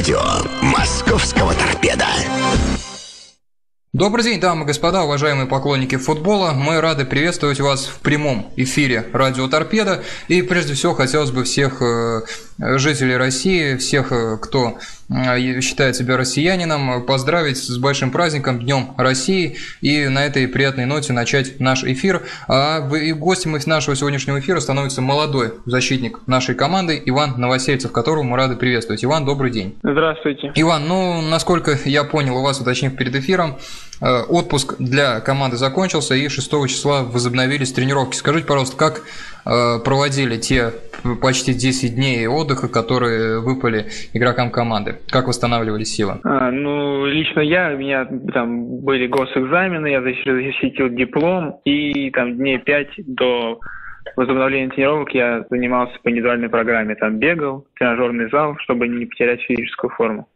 [0.00, 0.22] Радио
[0.62, 2.06] «Московского торпеда».
[3.92, 6.52] Добрый день, дамы и господа, уважаемые поклонники футбола.
[6.52, 10.02] Мы рады приветствовать вас в прямом эфире Радио Торпеда.
[10.28, 12.22] И прежде всего хотелось бы всех э,
[12.60, 14.78] жителей России, всех, э, кто
[15.08, 19.56] э, считает себя россиянином, поздравить с большим праздником, Днем России.
[19.80, 22.22] И на этой приятной ноте начать наш эфир.
[22.48, 28.56] А гостем нашего сегодняшнего эфира становится молодой защитник нашей команды Иван Новосельцев, которого мы рады
[28.56, 29.04] приветствовать.
[29.04, 29.76] Иван, добрый день.
[29.82, 30.52] Здравствуйте.
[30.54, 33.58] Иван, ну, насколько я понял, у вас, уточнив перед эфиром,
[34.00, 38.16] отпуск для команды закончился, и 6 числа возобновились тренировки.
[38.16, 39.02] Скажите, пожалуйста, как
[39.44, 40.72] э, проводили те
[41.20, 44.96] почти 10 дней отдыха, которые выпали игрокам команды?
[45.08, 46.20] Как восстанавливали силы?
[46.24, 52.58] А, ну, лично я, у меня там были госэкзамены, я защитил диплом, и там дней
[52.58, 53.60] 5 до
[54.16, 56.94] возобновления тренировок я занимался по индивидуальной программе.
[56.94, 60.28] Там бегал, тренажерный зал, чтобы не потерять физическую форму.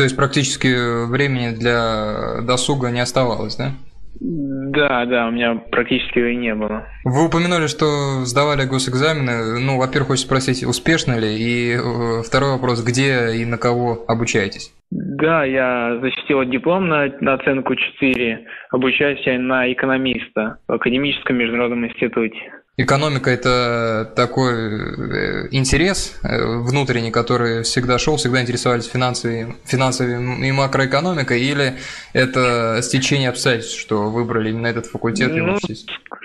[0.00, 3.72] То есть практически времени для досуга не оставалось, да?
[4.18, 6.86] Да, да, у меня практически и не было.
[7.04, 9.60] Вы упомянули, что сдавали госэкзамены.
[9.60, 11.36] Ну, во-первых, хочется спросить, успешно ли?
[11.36, 14.72] И э, второй вопрос, где и на кого обучаетесь?
[14.90, 21.84] Да, я защитил диплом на, на оценку 4, обучаюсь я на экономиста в Академическом международном
[21.86, 22.38] институте.
[22.76, 30.52] Экономика– это такой э, интерес э, внутренний, который всегда шел, всегда интересовались финансовой, финансовой и
[30.52, 31.74] макроэкономикой, или
[32.14, 35.30] это стечение обстоятельств, что выбрали именно этот факультет?
[35.34, 35.58] Ну,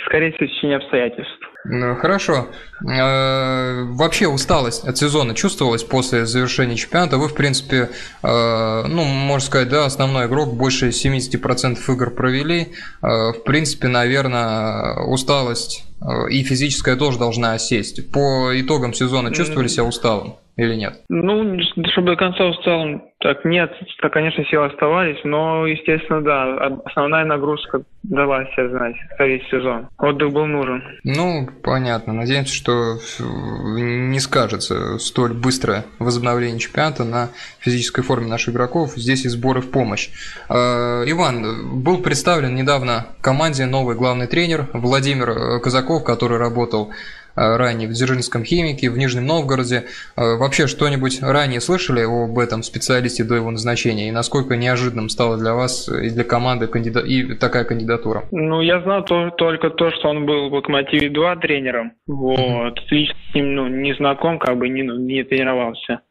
[0.05, 1.39] скорее всего, стечение обстоятельств.
[1.65, 2.47] Ну, хорошо.
[2.87, 7.17] Э, вообще усталость от сезона чувствовалась после завершения чемпионата?
[7.17, 7.89] Вы, в принципе,
[8.21, 12.67] ну, можно сказать, да, основной игрок, больше 70% игр провели.
[13.01, 15.85] В принципе, наверное, усталость
[16.29, 18.11] и физическая тоже должна осесть.
[18.11, 21.01] По итогам сезона чувствовали себя усталым или нет?
[21.09, 21.59] Ну,
[21.91, 27.81] чтобы до конца усталым, так нет, так, конечно, силы оставались, но, естественно, да, основная нагрузка
[28.03, 29.87] дала себя знать весь сезон.
[29.97, 30.83] Отдых был нужен.
[31.03, 32.13] Ну, понятно.
[32.13, 37.29] Надеемся, что не скажется столь быстрое возобновление чемпионата на
[37.59, 38.91] физической форме наших игроков.
[38.95, 40.09] Здесь и сборы в помощь.
[40.49, 46.93] Э, Иван, был представлен недавно команде новый главный тренер Владимир Казаков, который работал Э,
[47.35, 49.85] ранее в Дзержинском химике, в Нижнем Новгороде.
[50.15, 54.09] Э, вообще что-нибудь ранее слышали об этом специалисте до его назначения?
[54.09, 57.01] И насколько неожиданным стало для вас и для команды кандида...
[57.01, 58.23] и такая кандидатура?
[58.31, 61.91] Ну, я знал то, только то, что он был в «Локомотиве» 2 тренером.
[62.07, 62.77] Вот.
[62.79, 62.83] Mm-hmm.
[62.91, 66.01] Лично с ним ну, не знаком, как бы не, не тренировался.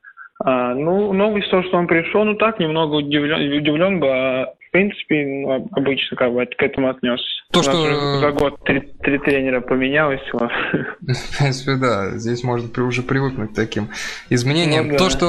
[0.45, 5.25] А, ну, новость то, что он пришел, ну так, немного удивлен, удивлен был, а принципе,
[5.25, 7.25] ну, обычно как бы к этому отнесся.
[7.53, 8.19] То, что...
[8.19, 10.21] За год три, три тренера поменялось.
[10.33, 12.19] В принципе, да.
[12.19, 13.91] Здесь можно уже привыкнуть к таким
[14.31, 14.87] изменениям.
[14.87, 14.99] Ну, да.
[14.99, 15.27] То, что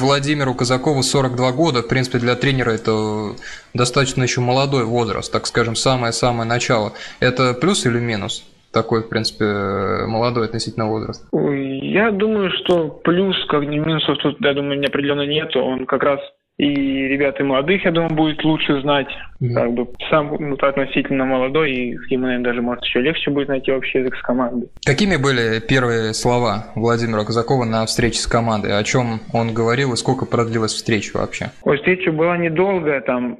[0.00, 3.34] Владимиру Казакову 42 года, в принципе, для тренера это
[3.74, 6.94] достаточно еще молодой возраст, так скажем, самое-самое начало.
[7.20, 8.46] Это плюс или минус?
[8.70, 11.26] такой, в принципе, молодой относительно возраст?
[11.32, 15.60] Я думаю, что плюс, как ни минусов тут, я думаю, определенно нету.
[15.60, 16.20] Он как раз
[16.58, 19.06] и ребята молодых, я думаю, будет лучше знать.
[19.40, 19.54] Mm-hmm.
[19.54, 23.70] Как бы сам ну, относительно молодой, и ему, наверное, даже может еще легче будет найти
[23.70, 24.68] общий язык с командой.
[24.84, 28.76] Какими были первые слова Владимира Казакова на встрече с командой?
[28.76, 31.46] О чем он говорил и сколько продлилась встреча вообще?
[31.62, 33.38] Ой, встреча была недолгая, там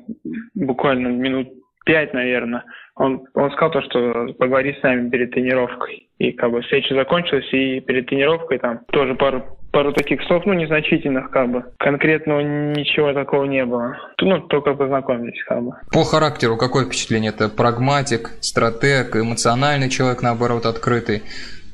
[0.54, 1.48] буквально минут
[1.84, 2.64] пять, наверное.
[2.94, 6.08] Он, он сказал то, что поговори с нами перед тренировкой.
[6.18, 10.54] И как бы встреча закончилась, и перед тренировкой там тоже пару пару таких слов, ну,
[10.54, 11.64] незначительных, как бы.
[11.78, 13.96] Конкретного ничего такого не было.
[14.20, 15.70] Ну, только познакомились, как бы.
[15.92, 17.30] По характеру какое впечатление?
[17.30, 21.22] Это прагматик, стратег, эмоциональный человек, наоборот, открытый?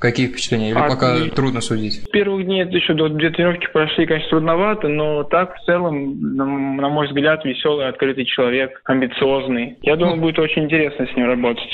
[0.00, 0.72] Какие впечатления?
[0.72, 1.30] Или а, пока и...
[1.30, 2.10] трудно судить?
[2.12, 6.88] Первых дней еще до две тренировки прошли, конечно, трудновато, но так в целом, на, на
[6.90, 9.78] мой взгляд, веселый, открытый человек, амбициозный.
[9.80, 11.70] Я думаю, ну, будет очень интересно с ним работать.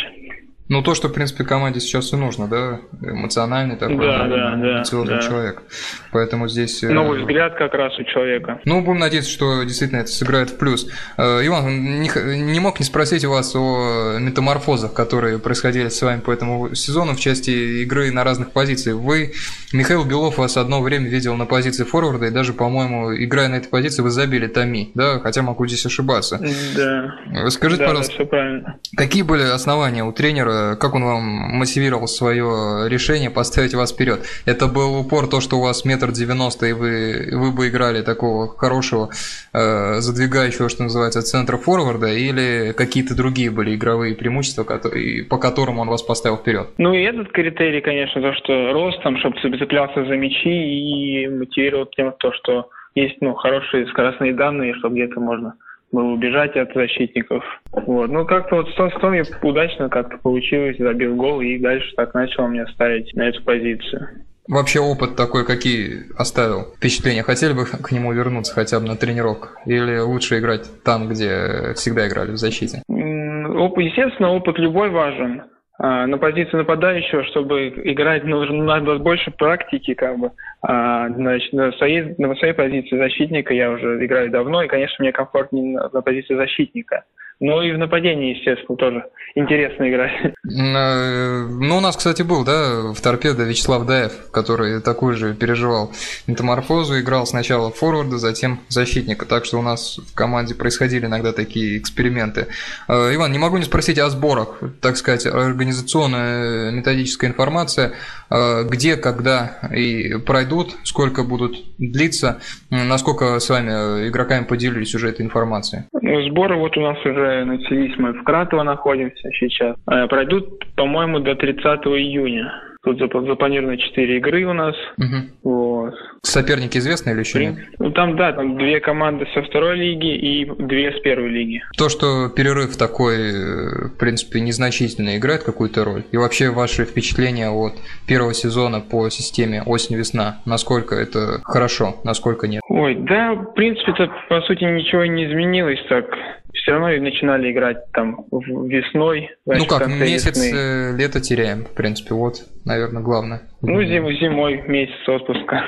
[0.71, 2.79] Ну, то, что, в принципе, команде сейчас и нужно, да?
[3.03, 5.21] Эмоциональный такой, да, да, да, да.
[5.21, 5.65] человек.
[6.13, 6.85] Поэтому здесь...
[6.85, 8.61] Э, Новый взгляд как раз у человека.
[8.65, 10.87] Ну, будем надеяться, что действительно это сыграет в плюс.
[11.17, 12.09] Э, Иван, не,
[12.53, 17.15] не мог не спросить у вас о метаморфозах, которые происходили с вами по этому сезону
[17.15, 18.99] в части игры на разных позициях.
[18.99, 19.33] Вы,
[19.73, 23.71] Михаил Белов, вас одно время видел на позиции форварда, и даже, по-моему, играя на этой
[23.71, 25.19] позиции, вы забили Томи, да?
[25.19, 26.41] Хотя могу здесь ошибаться.
[26.77, 27.51] Да.
[27.51, 31.23] Скажите, да, пожалуйста, какие были основания у тренера как он вам
[31.59, 34.21] мотивировал свое решение поставить вас вперед?
[34.47, 38.49] Это был упор то, что у вас метр девяносто, и вы, вы бы играли такого
[38.49, 39.11] хорошего,
[39.53, 45.89] э, задвигающего, что называется, центра форварда, или какие-то другие были игровые преимущества, по которым он
[45.89, 46.69] вас поставил вперед?
[46.79, 52.13] Ну и этот критерий, конечно, то, что ростом, чтобы цеплялся за мячи и мотивировал тем,
[52.19, 55.55] то, что есть ну, хорошие скоростные данные, что где-то можно
[55.93, 57.43] было убежать от защитников.
[57.73, 58.11] Вот.
[58.11, 62.67] Ну, как-то вот с Томи удачно как-то получилось, забил гол и дальше так начал меня
[62.69, 64.09] ставить на эту позицию.
[64.49, 67.23] Вообще опыт такой, какие оставил впечатления?
[67.23, 69.57] Хотели бы к нему вернуться хотя бы на тренировках?
[69.65, 72.83] Или лучше играть там, где всегда играли в защите?
[72.89, 75.43] Естественно, опыт любой важен.
[75.83, 80.31] А, на позиции нападающего, чтобы играть, нужно надо больше практики, как бы.
[80.61, 85.11] А, значит, на своей, на своей позиции защитника я уже играю давно, и, конечно, мне
[85.11, 87.05] комфортнее на, на позиции защитника.
[87.41, 89.05] Ну и в нападении, естественно, тоже
[89.35, 90.13] интересно играть.
[90.23, 95.91] Э, ну, у нас, кстати, был, да, в торпедо Вячеслав Даев, который такой же переживал
[96.27, 99.25] метаморфозу, играл сначала форварда, затем защитника.
[99.25, 102.49] Так что у нас в команде происходили иногда такие эксперименты.
[102.89, 107.93] Э, Иван, не могу не спросить о сборах, так сказать, организационная методическая информация,
[108.29, 115.25] э, где, когда и пройдут, сколько будут длиться, насколько с вами игроками поделились уже этой
[115.25, 115.85] информацией?
[116.11, 119.77] Ну, сборы вот у нас уже начались, мы в Кратово находимся сейчас.
[119.89, 122.53] Э, пройдут, по-моему, до 30 июня.
[122.83, 124.75] Тут запланировано 4 игры у нас.
[124.99, 125.51] Угу.
[125.51, 125.95] Вот.
[126.23, 127.59] Соперники известны или еще нет?
[127.79, 131.63] Ну там, да, там две команды со второй лиги и две с первой лиги.
[131.77, 136.05] То, что перерыв такой, э, в принципе, незначительно играет какую-то роль?
[136.11, 137.75] И вообще ваши впечатления от
[138.09, 142.60] первого сезона по системе осень-весна, насколько это хорошо, насколько нет?
[142.81, 146.07] Ой, да, в принципе-то, по сути, ничего не изменилось так
[146.55, 149.31] все равно начинали играть там весной.
[149.45, 150.57] Значит, ну как, месяц весны.
[150.57, 153.43] Э, лето теряем, в принципе, вот, наверное, главное.
[153.63, 155.63] Ну, зим, зимой месяц отпуска.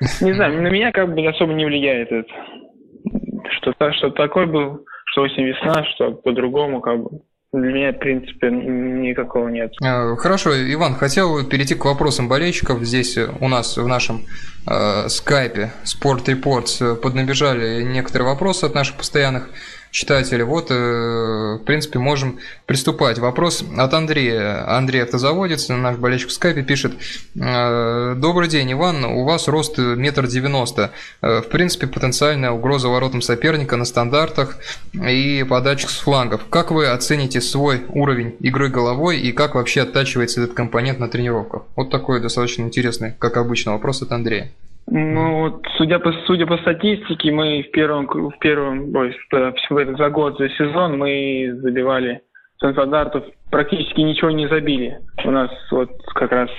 [0.20, 2.28] Не знаю, на меня как бы особо не влияет это.
[3.50, 7.20] Что, что такой был, что осень весна, что по-другому как бы.
[7.52, 9.72] Для меня, в принципе, никакого нет.
[9.82, 12.80] Э, хорошо, Иван, хотел перейти к вопросам болельщиков.
[12.82, 14.24] Здесь у нас в нашем
[14.68, 19.50] э, скайпе Sport Reports поднабежали некоторые вопросы от наших постоянных
[19.90, 20.42] читатели.
[20.42, 23.18] Вот, э, в принципе, можем приступать.
[23.18, 24.76] Вопрос от Андрея.
[24.76, 26.92] Андрей Автозаводец, наш болельщик в скайпе, пишет.
[27.40, 29.04] «Э, Добрый день, Иван.
[29.04, 30.92] У вас рост метр девяносто.
[31.22, 34.58] Э, в принципе, потенциальная угроза воротам соперника на стандартах
[34.92, 36.42] и подачах с флангов.
[36.50, 41.62] Как вы оцените свой уровень игры головой и как вообще оттачивается этот компонент на тренировках?
[41.76, 44.50] Вот такой достаточно интересный, как обычно, вопрос от Андрея.
[44.86, 50.38] Ну вот, судя по судя по статистике, мы в первом в первом, ой, за год
[50.38, 52.22] за сезон мы забивали
[52.58, 54.98] стандартов практически ничего не забили.
[55.24, 56.50] У нас вот как раз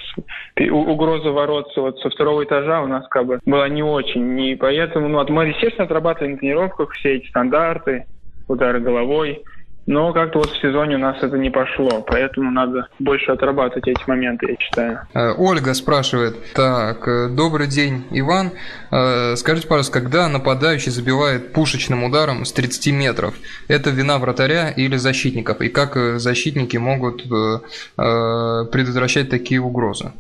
[0.70, 4.40] угроза ворот вот со второго этажа у нас как бы была не очень.
[4.40, 8.06] И поэтому, ну, мы, естественно, отрабатывали на тренировках все эти стандарты,
[8.48, 9.44] удары головой.
[9.92, 14.02] Но как-то вот в сезоне у нас это не пошло, поэтому надо больше отрабатывать эти
[14.08, 15.00] моменты, я считаю.
[15.14, 18.52] Э, Ольга спрашивает, так, э, добрый день, Иван,
[18.90, 23.34] э, скажите, пожалуйста, когда нападающий забивает пушечным ударом с 30 метров,
[23.68, 27.24] это вина вратаря или защитников, и как защитники могут
[27.98, 30.14] предотвращать такие угрозы?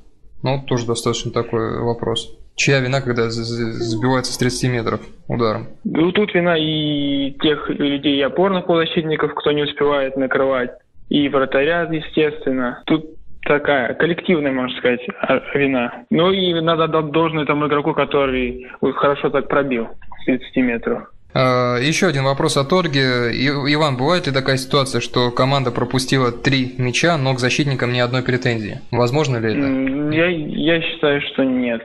[0.43, 2.35] Ну, тоже достаточно такой вопрос.
[2.61, 5.69] Чья вина, когда забивается с 30 метров ударом?
[5.83, 10.69] Ну, тут вина и тех людей, и опорных полузащитников, кто не успевает накрывать,
[11.09, 12.83] и вратаря, естественно.
[12.85, 13.03] Тут
[13.41, 16.03] такая коллективная, можно сказать, а, вина.
[16.11, 19.87] Ну и надо дать должное тому игроку, который хорошо так пробил
[20.21, 21.11] с 30 метров.
[21.33, 22.99] А, еще один вопрос от Ольги.
[22.99, 28.21] Иван, бывает ли такая ситуация, что команда пропустила три мяча, но к защитникам ни одной
[28.21, 28.81] претензии?
[28.91, 30.15] Возможно ли это?
[30.15, 31.81] Я, я считаю, что нет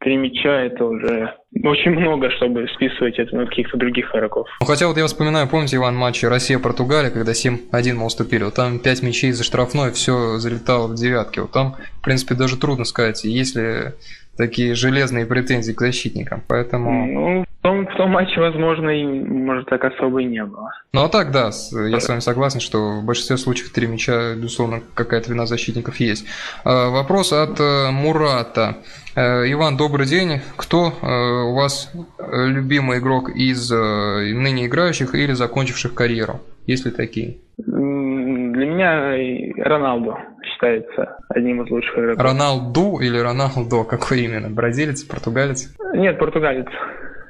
[0.00, 4.48] три мяча это уже очень много, чтобы списывать это на каких-то других игроков.
[4.60, 8.78] Ну, хотя вот я вспоминаю, помните, Иван, матч Россия-Португалия, когда 7-1 мы уступили, вот там
[8.78, 11.40] 5 мячей за штрафной, все залетало в девятки.
[11.40, 13.94] Вот там, в принципе, даже трудно сказать, если
[14.36, 17.06] такие железные претензии к защитникам, поэтому...
[17.06, 20.72] Ну, в том, в том матче, возможно, и, может, так особо и не было.
[20.94, 21.50] Ну, а так, да,
[21.88, 26.26] я с вами согласен, что в большинстве случаев три мяча, безусловно, какая-то вина защитников есть.
[26.64, 28.78] А, вопрос от э, Мурата.
[29.14, 30.40] Э, Иван, добрый день.
[30.56, 31.92] Кто э, у вас
[32.32, 36.40] любимый игрок из ныне играющих или закончивших карьеру?
[36.66, 37.36] Есть ли такие?
[37.58, 42.24] Для меня Роналду считается одним из лучших игроков.
[42.24, 43.84] Роналду или Роналдо?
[43.84, 44.48] Какой именно?
[44.48, 45.74] Бразилец, португалец?
[45.92, 46.68] Нет, португалец.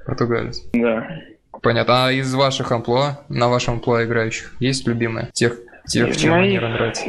[0.07, 0.63] Португалец.
[0.73, 1.07] Да.
[1.63, 2.07] Понятно.
[2.07, 5.29] А из ваших амплуа, на вашем амплуа играющих, есть любимые?
[5.33, 6.41] Тех, тех чем Мои...
[6.41, 7.05] манера нравится?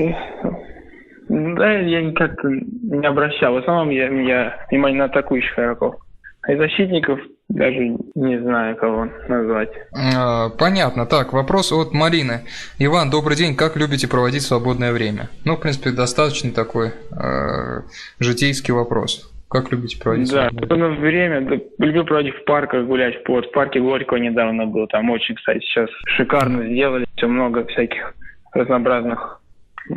[1.29, 3.53] Да, я никак не обращал.
[3.53, 5.95] В основном я, я внимание на атакующих игроков.
[6.41, 9.69] А из защитников даже не знаю, кого назвать.
[9.93, 11.05] А, понятно.
[11.05, 12.41] Так, вопрос от Марины.
[12.79, 13.55] Иван, добрый день.
[13.55, 15.29] Как любите проводить свободное время?
[15.45, 17.81] Ну, в принципе, достаточно такой э,
[18.19, 19.30] житейский вопрос.
[19.51, 20.31] Как любите проводить?
[20.31, 23.15] Да, свободное время да, люблю проводить в парках, гулять.
[23.27, 24.87] Вот в парке Горького недавно был.
[24.87, 27.05] Там очень, кстати, сейчас шикарно сделали.
[27.17, 28.13] Все много всяких
[28.53, 29.41] разнообразных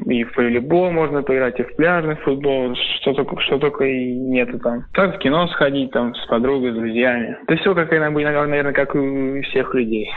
[0.06, 4.58] и в волейбол можно поиграть, и в пляжный футбол, что только, что только и нету
[4.58, 4.84] там.
[4.94, 7.36] Так в кино сходить там с подругой, с друзьями.
[7.46, 10.10] Это все как, наверное, как у всех людей.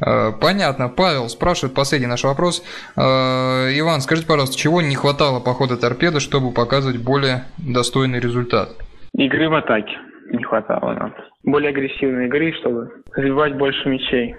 [0.00, 0.88] А, понятно.
[0.88, 2.64] Павел спрашивает последний наш вопрос.
[2.96, 8.70] А, Иван, скажите, пожалуйста, чего не хватало по ходу торпеды, чтобы показывать более достойный результат?
[9.14, 9.92] Игры в атаке
[10.32, 11.14] не хватало нам.
[11.44, 14.34] Более агрессивной игры, чтобы забивать больше мячей.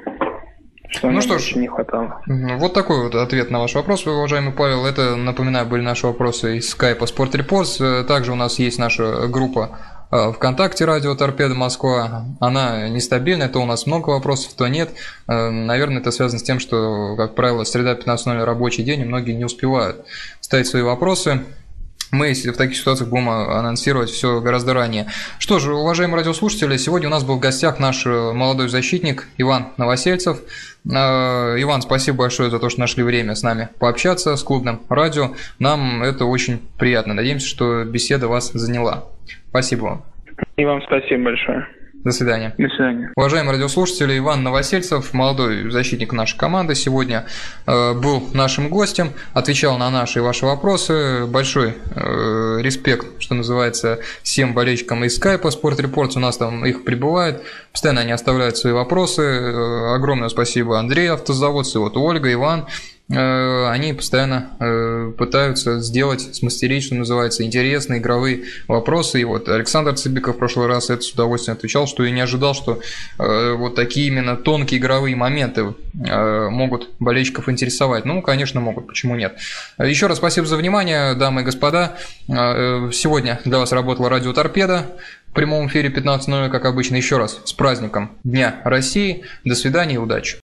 [0.92, 2.22] Что ну что ж, не хватало.
[2.28, 4.86] Вот такой вот ответ на ваш вопрос, уважаемый Павел.
[4.86, 8.04] Это, напоминаю, были наши вопросы из скайпа Sport Reports.
[8.04, 9.80] Также у нас есть наша группа
[10.12, 12.26] э, ВКонтакте Радио Торпеда Москва.
[12.42, 14.90] Она нестабильная, то у нас много вопросов, то нет.
[15.30, 19.32] Э, наверное, это связано с тем, что, как правило, среда 15.00 рабочий день, и многие
[19.32, 20.06] не успевают
[20.42, 21.40] ставить свои вопросы
[22.12, 25.08] мы в таких ситуациях будем а, анонсировать все гораздо ранее.
[25.40, 29.68] Что же, уважаемые радиослушатели, сегодня у нас был в гостях наш э, молодой защитник Иван
[29.78, 30.42] Новосельцев.
[30.86, 35.32] Э, Иван, спасибо большое за то, что нашли время с нами пообщаться с клубным радио.
[35.60, 37.14] Нам это очень приятно.
[37.14, 39.06] Надеемся, что беседа вас заняла.
[39.50, 40.06] Спасибо вам.
[40.58, 41.68] И вам спасибо большое.
[42.04, 42.56] До свидания.
[42.58, 43.12] До свидания.
[43.16, 47.28] Уважаемые радиослушатели, Иван Новосельцев, молодой защитник нашей команды, сегодня
[47.68, 51.28] э, был нашим гостем, отвечал на наши и ваши вопросы.
[51.28, 56.84] Большой э, респект, что называется, всем болельщикам из скайпа Sport Reports, у нас там их
[56.86, 59.22] прибывает, постоянно они оставляют свои вопросы.
[59.22, 62.66] Э, огромное спасибо Андрею Автозаводцу, вот Ольга, Иван.
[63.12, 69.22] Э, они постоянно э, пытаются сделать, смастерить, что называется, интересные игровые вопросы.
[69.22, 72.54] И вот Александр Цыбиков в прошлый раз это с удовольствием отвечал, что и не ожидал,
[72.54, 72.80] что
[73.20, 78.06] э, вот такие именно тонкие игровые моменты могут болельщиков интересовать.
[78.06, 79.38] Ну, конечно, могут, почему нет.
[79.78, 81.98] Еще раз спасибо за внимание, дамы и господа.
[82.28, 84.86] Сегодня для вас работала радио Торпеда.
[85.28, 89.24] В прямом эфире 15.00, как обычно, еще раз с праздником Дня России.
[89.44, 90.42] До свидания и удачи.